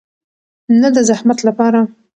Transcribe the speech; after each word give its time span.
نه 0.81 0.89
د 0.95 0.97
زحمت 1.09 1.39
لپاره. 1.47 1.79